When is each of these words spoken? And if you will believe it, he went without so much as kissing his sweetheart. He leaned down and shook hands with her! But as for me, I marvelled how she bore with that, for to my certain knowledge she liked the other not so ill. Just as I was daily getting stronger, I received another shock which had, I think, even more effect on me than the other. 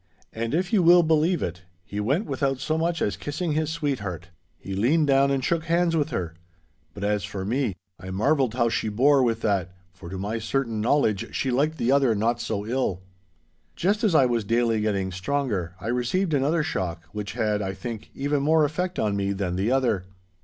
And 0.33 0.55
if 0.55 0.73
you 0.73 0.81
will 0.81 1.03
believe 1.03 1.43
it, 1.43 1.61
he 1.85 1.99
went 1.99 2.25
without 2.25 2.57
so 2.57 2.75
much 2.75 3.03
as 3.03 3.15
kissing 3.15 3.51
his 3.51 3.69
sweetheart. 3.69 4.29
He 4.57 4.73
leaned 4.73 5.05
down 5.05 5.29
and 5.29 5.43
shook 5.45 5.65
hands 5.65 5.95
with 5.95 6.09
her! 6.09 6.33
But 6.95 7.03
as 7.03 7.23
for 7.23 7.45
me, 7.45 7.75
I 7.99 8.09
marvelled 8.09 8.55
how 8.55 8.67
she 8.67 8.89
bore 8.89 9.21
with 9.21 9.41
that, 9.41 9.75
for 9.93 10.09
to 10.09 10.17
my 10.17 10.39
certain 10.39 10.81
knowledge 10.81 11.35
she 11.35 11.51
liked 11.51 11.77
the 11.77 11.91
other 11.91 12.15
not 12.15 12.41
so 12.41 12.65
ill. 12.65 13.03
Just 13.75 14.03
as 14.03 14.15
I 14.15 14.25
was 14.25 14.43
daily 14.43 14.81
getting 14.81 15.11
stronger, 15.11 15.75
I 15.79 15.89
received 15.89 16.33
another 16.33 16.63
shock 16.63 17.03
which 17.11 17.33
had, 17.33 17.61
I 17.61 17.75
think, 17.75 18.09
even 18.15 18.41
more 18.41 18.65
effect 18.65 18.97
on 18.97 19.15
me 19.15 19.33
than 19.33 19.55
the 19.55 19.71
other. 19.71 20.05